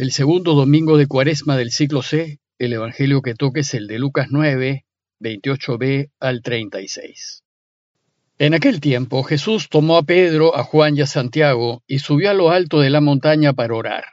[0.00, 3.98] El segundo domingo de cuaresma del ciclo C, el evangelio que toque es el de
[3.98, 4.86] Lucas 9,
[5.20, 7.44] 28b al 36.
[8.38, 12.32] En aquel tiempo Jesús tomó a Pedro, a Juan y a Santiago y subió a
[12.32, 14.04] lo alto de la montaña para orar.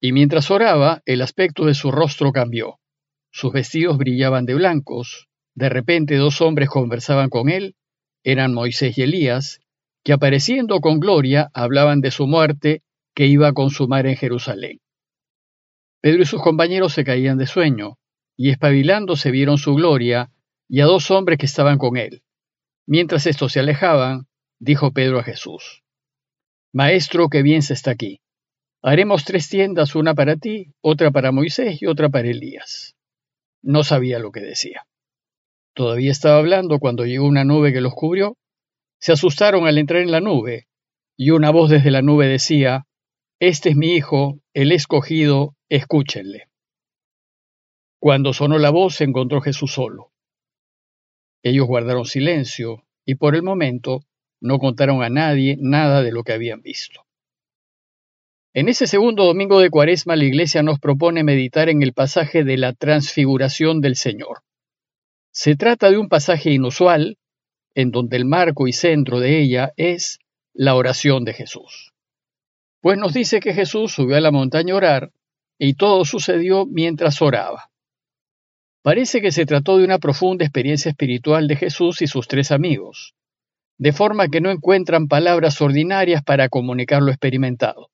[0.00, 2.78] Y mientras oraba, el aspecto de su rostro cambió.
[3.30, 5.28] Sus vestidos brillaban de blancos.
[5.54, 7.76] De repente dos hombres conversaban con él,
[8.24, 9.60] eran Moisés y Elías,
[10.04, 12.82] que apareciendo con gloria hablaban de su muerte
[13.14, 14.80] que iba a consumar en Jerusalén.
[16.02, 17.96] Pedro y sus compañeros se caían de sueño,
[18.36, 20.32] y espabilándose vieron su gloria
[20.68, 22.24] y a dos hombres que estaban con él.
[22.86, 24.26] Mientras estos se alejaban,
[24.58, 25.84] dijo Pedro a Jesús,
[26.72, 28.20] Maestro, qué bien se está aquí.
[28.82, 32.96] Haremos tres tiendas, una para ti, otra para Moisés y otra para Elías.
[33.62, 34.86] No sabía lo que decía.
[35.72, 38.36] Todavía estaba hablando cuando llegó una nube que los cubrió.
[38.98, 40.66] Se asustaron al entrar en la nube,
[41.16, 42.86] y una voz desde la nube decía,
[43.38, 46.48] Este es mi hijo, el escogido, escúchenle.
[47.98, 50.12] Cuando sonó la voz se encontró Jesús solo.
[51.42, 54.04] Ellos guardaron silencio y por el momento
[54.40, 57.06] no contaron a nadie nada de lo que habían visto.
[58.52, 62.58] En ese segundo domingo de Cuaresma la Iglesia nos propone meditar en el pasaje de
[62.58, 64.42] la transfiguración del Señor.
[65.30, 67.16] Se trata de un pasaje inusual
[67.74, 70.18] en donde el marco y centro de ella es
[70.52, 71.91] la oración de Jesús.
[72.82, 75.12] Pues nos dice que Jesús subió a la montaña a orar
[75.56, 77.70] y todo sucedió mientras oraba.
[78.82, 83.14] Parece que se trató de una profunda experiencia espiritual de Jesús y sus tres amigos,
[83.78, 87.90] de forma que no encuentran palabras ordinarias para comunicar lo experimentado.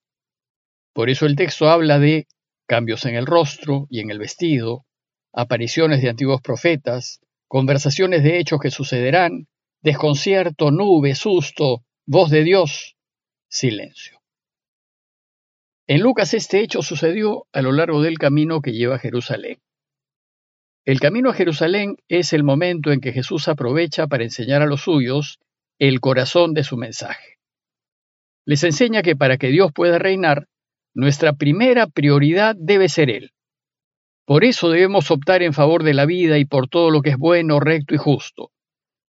[0.93, 2.25] Por eso el texto habla de
[2.67, 4.87] cambios en el rostro y en el vestido,
[5.31, 9.47] apariciones de antiguos profetas, conversaciones de hechos que sucederán,
[9.83, 12.95] desconcierto, nube, susto, voz de Dios,
[13.47, 14.18] silencio.
[15.89, 19.57] En Lucas este hecho sucedió a lo largo del camino que lleva a Jerusalén.
[20.85, 24.81] El camino a Jerusalén es el momento en que Jesús aprovecha para enseñar a los
[24.81, 25.39] suyos
[25.79, 27.39] el corazón de su mensaje.
[28.45, 30.45] Les enseña que para que Dios pueda reinar,
[30.93, 33.31] nuestra primera prioridad debe ser Él.
[34.27, 37.17] Por eso debemos optar en favor de la vida y por todo lo que es
[37.17, 38.51] bueno, recto y justo,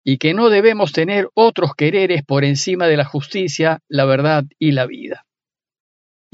[0.03, 4.73] y que no debemos tener otros quereres por encima de la justicia, la verdad y
[4.73, 5.27] la vida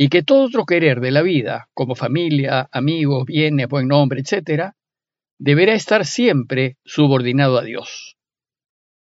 [0.01, 4.71] y que todo otro querer de la vida, como familia, amigos, bienes, buen nombre, etc.,
[5.41, 8.17] deberá estar siempre subordinado a Dios.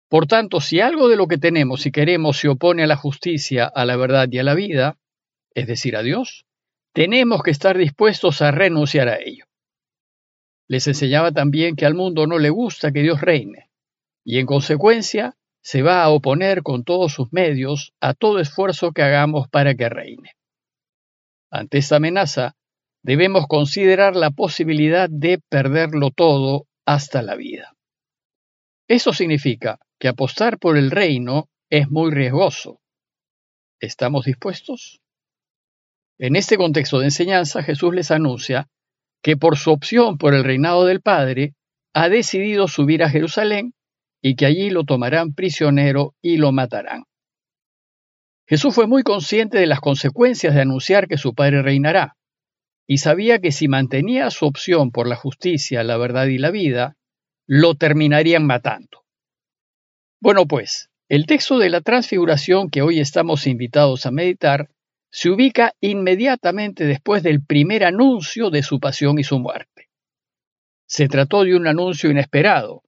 [0.10, 3.66] Por tanto, si algo de lo que tenemos y queremos se opone a la justicia,
[3.66, 5.00] a la verdad y a la vida,
[5.56, 6.46] es decir, a Dios,
[6.94, 9.46] tenemos que estar dispuestos a renunciar a ello.
[10.68, 13.72] Les enseñaba también que al mundo no le gusta que Dios reine,
[14.24, 19.02] y en consecuencia se va a oponer con todos sus medios a todo esfuerzo que
[19.02, 20.36] hagamos para que reine.
[21.52, 22.56] Ante esta amenaza,
[23.04, 27.76] debemos considerar la posibilidad de perderlo todo hasta la vida.
[28.88, 32.80] Eso significa que apostar por el reino es muy riesgoso.
[33.80, 35.02] ¿Estamos dispuestos?
[36.18, 38.68] En este contexto de enseñanza, Jesús les anuncia
[39.26, 41.56] que por su opción por el reinado del Padre,
[41.96, 43.74] ha decidido subir a Jerusalén
[44.22, 47.06] y que allí lo tomarán prisionero y lo matarán.
[48.48, 52.16] Jesús fue muy consciente de las consecuencias de anunciar que su Padre reinará,
[52.88, 56.96] y sabía que si mantenía su opción por la justicia, la verdad y la vida,
[57.48, 59.04] lo terminarían matando.
[60.22, 64.70] Bueno, pues, el texto de la transfiguración que hoy estamos invitados a meditar
[65.12, 69.90] se ubica inmediatamente después del primer anuncio de su pasión y su muerte.
[70.88, 72.84] Se trató de un anuncio inesperado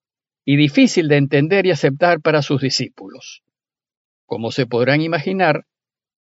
[0.46, 3.44] y difícil de entender y aceptar para sus discípulos.
[4.28, 5.66] Como se podrán imaginar,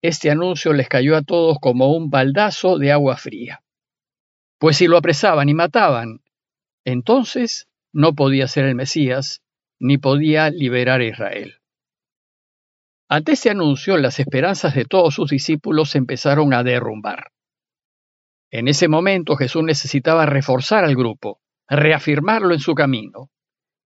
[0.01, 3.63] este anuncio les cayó a todos como un baldazo de agua fría.
[4.59, 6.21] Pues si lo apresaban y mataban,
[6.85, 9.43] entonces no podía ser el Mesías,
[9.81, 11.57] ni podía liberar a Israel.
[13.09, 17.33] Ante este anuncio, las esperanzas de todos sus discípulos empezaron a derrumbar.
[18.53, 23.31] En ese momento Jesús necesitaba reforzar al grupo, reafirmarlo en su camino.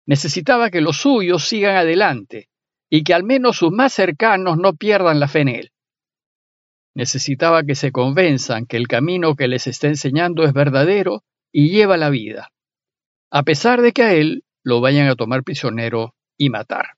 [0.08, 2.50] Necesitaba que los suyos sigan adelante,
[2.90, 5.72] y que al menos sus más cercanos no pierdan la fe en él.
[6.96, 11.98] Necesitaba que se convenzan que el camino que les está enseñando es verdadero y lleva
[11.98, 12.50] la vida,
[13.32, 16.98] a pesar de que a él lo vayan a tomar prisionero y matar.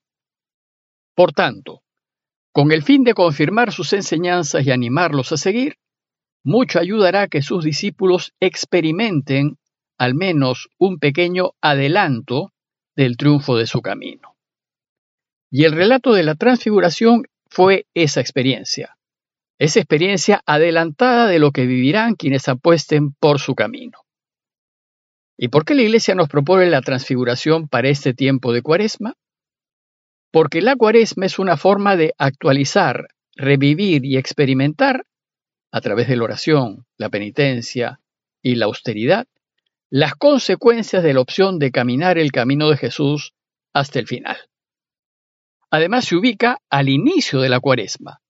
[1.16, 1.84] Por tanto,
[2.54, 5.76] con el fin de confirmar sus enseñanzas y animarlos a seguir,
[6.44, 9.58] mucho ayudará que sus discípulos experimenten
[9.98, 12.54] al menos un pequeño adelanto
[12.96, 14.39] del triunfo de su camino.
[15.52, 18.98] Y el relato de la transfiguración fue esa experiencia.
[19.58, 24.00] Es experiencia adelantada de lo que vivirán quienes apuesten por su camino.
[25.38, 29.16] ¿Y por qué la Iglesia nos propone la transfiguración para este tiempo de cuaresma?
[30.32, 35.06] Porque la cuaresma es una forma de actualizar, revivir y experimentar,
[35.72, 38.00] a través de la oración, la penitencia
[38.42, 39.28] y la austeridad,
[39.90, 43.34] las consecuencias de la opción de caminar el camino de Jesús
[43.74, 44.38] hasta el final.
[45.72, 48.22] Además se ubica al inicio de la cuaresma,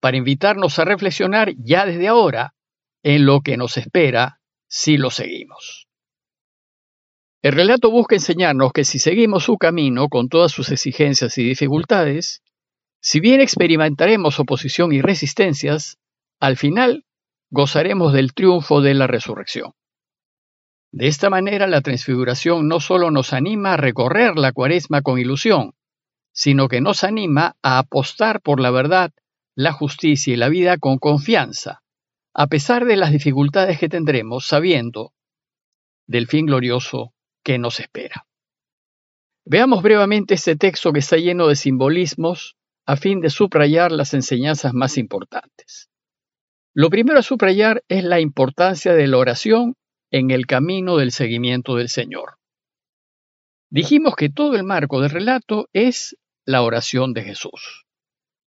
[0.00, 2.54] para invitarnos a reflexionar ya desde ahora
[3.02, 5.88] en lo que nos espera si lo seguimos.
[7.42, 12.42] El relato busca enseñarnos que si seguimos su camino con todas sus exigencias y dificultades,
[13.00, 15.96] si bien experimentaremos oposición y resistencias,
[16.38, 17.06] al final
[17.50, 19.72] gozaremos del triunfo de la resurrección.
[20.92, 25.72] De esta manera, la transfiguración no solo nos anima a recorrer la cuaresma con ilusión,
[26.32, 29.12] sino que nos anima a apostar por la verdad
[29.54, 31.82] la justicia y la vida con confianza,
[32.34, 35.12] a pesar de las dificultades que tendremos sabiendo
[36.06, 37.12] del fin glorioso
[37.42, 38.26] que nos espera.
[39.44, 42.56] Veamos brevemente este texto que está lleno de simbolismos
[42.86, 45.90] a fin de subrayar las enseñanzas más importantes.
[46.72, 49.74] Lo primero a subrayar es la importancia de la oración
[50.10, 52.36] en el camino del seguimiento del Señor.
[53.70, 56.16] Dijimos que todo el marco del relato es
[56.50, 57.86] la oración de Jesús.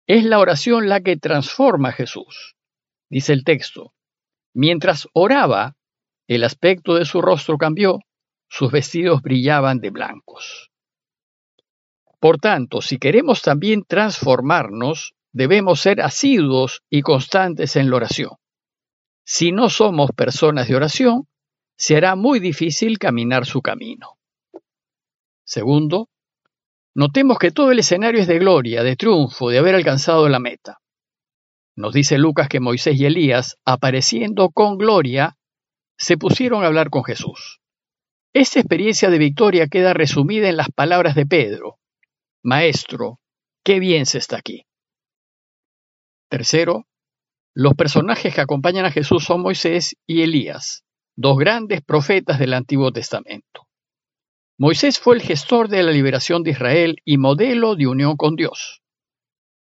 [0.07, 2.55] Es la oración la que transforma a Jesús.
[3.09, 3.93] Dice el texto,
[4.53, 5.75] mientras oraba,
[6.27, 7.99] el aspecto de su rostro cambió,
[8.49, 10.71] sus vestidos brillaban de blancos.
[12.19, 18.31] Por tanto, si queremos también transformarnos, debemos ser asiduos y constantes en la oración.
[19.23, 21.27] Si no somos personas de oración,
[21.77, 24.17] será muy difícil caminar su camino.
[25.43, 26.09] Segundo,
[26.95, 30.79] Notemos que todo el escenario es de gloria, de triunfo, de haber alcanzado la meta.
[31.75, 35.37] Nos dice Lucas que Moisés y Elías, apareciendo con gloria,
[35.97, 37.59] se pusieron a hablar con Jesús.
[38.33, 41.79] Esta experiencia de victoria queda resumida en las palabras de Pedro.
[42.43, 43.19] Maestro,
[43.63, 44.65] qué bien se está aquí.
[46.29, 46.85] Tercero,
[47.53, 52.91] los personajes que acompañan a Jesús son Moisés y Elías, dos grandes profetas del Antiguo
[52.91, 53.64] Testamento.
[54.57, 58.81] Moisés fue el gestor de la liberación de Israel y modelo de unión con Dios.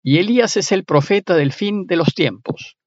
[0.01, 2.77] Y Elías es el profeta del fin de los tiempos,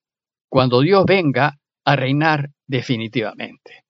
[0.48, 3.84] cuando Dios venga a reinar definitivamente.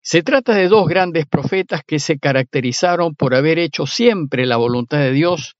[0.00, 4.98] Se trata de dos grandes profetas que se caracterizaron por haber hecho siempre la voluntad
[4.98, 5.56] de Dios,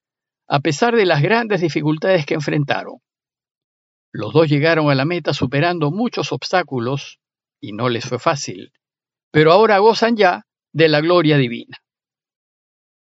[0.48, 2.98] a pesar de las grandes dificultades que enfrentaron.
[4.12, 7.18] Los dos llegaron a la meta superando muchos obstáculos,
[7.60, 8.72] y no les fue fácil,
[9.32, 11.78] pero ahora gozan ya de la gloria divina.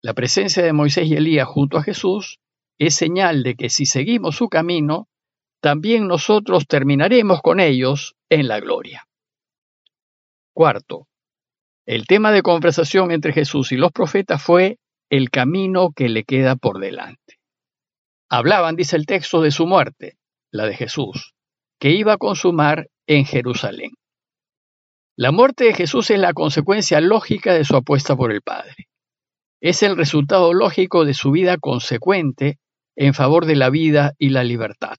[0.01, 2.39] La presencia de Moisés y Elías junto a Jesús
[2.77, 5.07] es señal de que si seguimos su camino,
[5.61, 9.05] también nosotros terminaremos con ellos en la gloria.
[10.53, 11.07] Cuarto,
[11.85, 14.77] el tema de conversación entre Jesús y los profetas fue
[15.09, 17.39] el camino que le queda por delante.
[18.29, 20.17] Hablaban, dice el texto, de su muerte,
[20.51, 21.33] la de Jesús,
[21.79, 23.91] que iba a consumar en Jerusalén.
[25.21, 28.87] La muerte de Jesús es la consecuencia lógica de su apuesta por el Padre.
[29.59, 32.57] Es el resultado lógico de su vida consecuente
[32.95, 34.95] en favor de la vida y la libertad.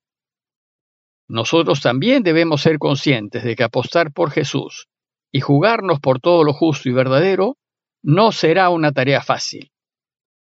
[1.27, 4.89] Nosotros también debemos ser conscientes de que apostar por Jesús
[5.33, 7.57] y jugarnos por todo lo justo y verdadero
[8.03, 9.73] no será una tarea fácil,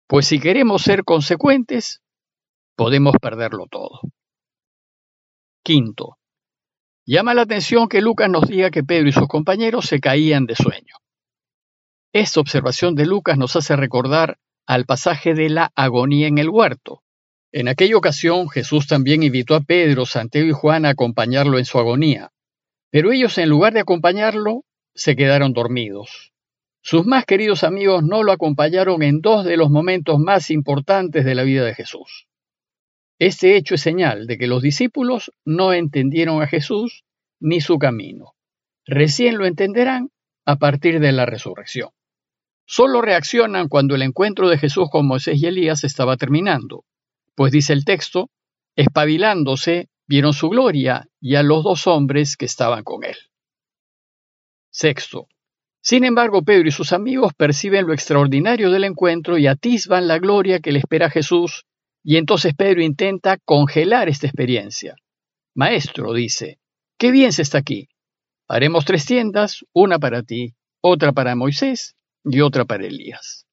[0.06, 2.02] pues si queremos ser consecuentes,
[2.76, 3.98] podemos perderlo todo.
[5.64, 6.18] Quinto,
[7.08, 10.56] Llama la atención que Lucas nos diga que Pedro y sus compañeros se caían de
[10.56, 10.96] sueño.
[12.12, 17.04] Esta observación de Lucas nos hace recordar al pasaje de la agonía en el huerto.
[17.52, 21.78] En aquella ocasión Jesús también invitó a Pedro, Santiago y Juan a acompañarlo en su
[21.78, 22.32] agonía,
[22.90, 26.32] pero ellos en lugar de acompañarlo se quedaron dormidos.
[26.80, 31.34] Sus más queridos amigos no lo acompañaron en dos de los momentos más importantes de
[31.36, 32.26] la vida de Jesús.
[33.18, 37.04] Este hecho es señal de que los discípulos no entendieron a Jesús
[37.40, 38.34] ni su camino.
[38.84, 40.10] Recién lo entenderán
[40.44, 41.90] a partir de la resurrección.
[42.66, 46.84] Solo reaccionan cuando el encuentro de Jesús con Moisés y Elías estaba terminando,
[47.34, 48.28] pues dice el texto,
[48.74, 53.16] espabilándose, vieron su gloria y a los dos hombres que estaban con él.
[54.70, 55.28] Sexto.
[55.80, 60.60] Sin embargo, Pedro y sus amigos perciben lo extraordinario del encuentro y atisban la gloria
[60.60, 61.64] que le espera a Jesús
[62.08, 64.94] y entonces Pedro intenta congelar esta experiencia.
[65.56, 66.60] Maestro, dice,
[66.98, 67.88] qué bien se está aquí.
[68.46, 73.48] Haremos tres tiendas, una para ti, otra para Moisés y otra para Elías.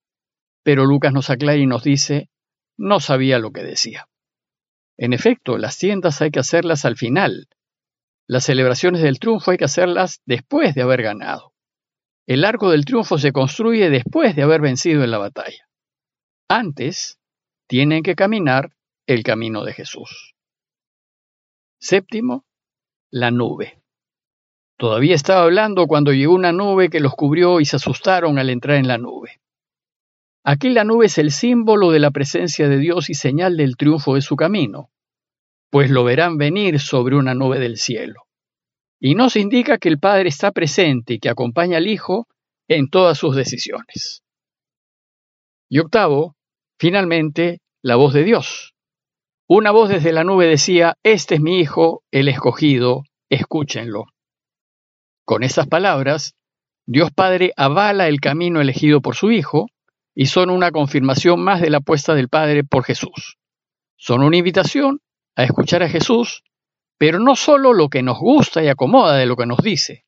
[0.61, 2.29] Pero Lucas nos aclara y nos dice,
[2.77, 4.07] no sabía lo que decía.
[4.97, 7.47] En efecto, las tiendas hay que hacerlas al final.
[8.27, 11.55] Las celebraciones del triunfo hay que hacerlas después de haber ganado.
[12.27, 15.67] El arco del triunfo se construye después de haber vencido en la batalla.
[16.47, 17.17] Antes,
[17.73, 18.69] tienen que caminar
[19.07, 20.35] el camino de Jesús.
[21.79, 22.45] Séptimo,
[23.09, 23.81] la nube.
[24.77, 28.77] Todavía estaba hablando cuando llegó una nube que los cubrió y se asustaron al entrar
[28.77, 29.41] en la nube.
[30.43, 34.13] Aquí la nube es el símbolo de la presencia de Dios y señal del triunfo
[34.13, 34.91] de su camino,
[35.71, 38.27] pues lo verán venir sobre una nube del cielo.
[38.99, 42.27] Y nos indica que el Padre está presente y que acompaña al Hijo
[42.67, 44.21] en todas sus decisiones.
[45.69, 46.35] Y octavo,
[46.77, 48.73] finalmente, la voz de Dios.
[49.45, 54.05] Una voz desde la nube decía, Este es mi Hijo, el escogido, escúchenlo.
[55.25, 56.33] Con estas palabras,
[56.87, 59.67] Dios Padre avala el camino elegido por su Hijo
[60.15, 63.37] y son una confirmación más de la apuesta del Padre por Jesús.
[63.97, 65.01] Son una invitación
[65.35, 66.43] a escuchar a Jesús,
[66.97, 70.05] pero no solo lo que nos gusta y acomoda de lo que nos dice,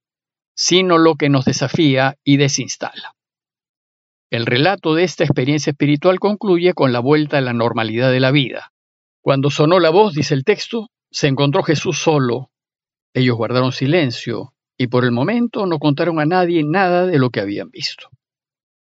[0.56, 3.15] sino lo que nos desafía y desinstala.
[4.36, 8.32] El relato de esta experiencia espiritual concluye con la vuelta a la normalidad de la
[8.32, 8.74] vida.
[9.22, 12.50] Cuando sonó la voz, dice el texto, se encontró Jesús solo.
[13.14, 17.40] Ellos guardaron silencio y por el momento no contaron a nadie nada de lo que
[17.40, 18.10] habían visto.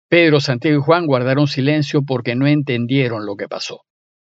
[0.09, 3.83] Pedro, Santiago y Juan guardaron silencio porque no entendieron lo que pasó.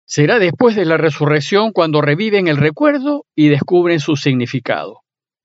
[0.05, 5.01] Será después de la resurrección cuando reviven el recuerdo y descubren su significado.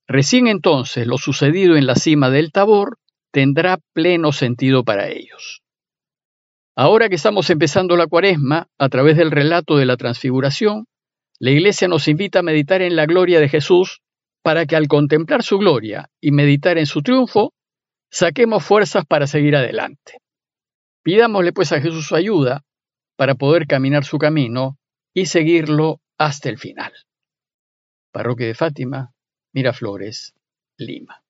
[0.06, 2.96] Recién entonces lo sucedido en la cima del Tabor
[3.32, 5.62] tendrá pleno sentido para ellos.
[6.76, 10.86] Ahora que estamos empezando la cuaresma, a través del relato de la transfiguración,
[11.40, 14.00] la Iglesia nos invita a meditar en la gloria de Jesús
[14.42, 17.52] para que al contemplar su gloria y meditar en su triunfo,
[18.10, 20.18] saquemos fuerzas para seguir adelante.
[21.02, 22.64] Pidámosle pues a Jesús su ayuda
[23.16, 24.78] para poder caminar su camino
[25.12, 26.92] y seguirlo hasta el final.
[28.12, 29.12] Parroquia de Fátima,
[29.52, 30.34] Miraflores,
[30.76, 31.22] Lima.